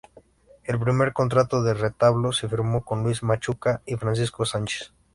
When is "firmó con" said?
2.49-3.03